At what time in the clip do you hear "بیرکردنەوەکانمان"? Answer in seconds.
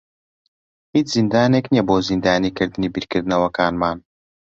2.93-3.97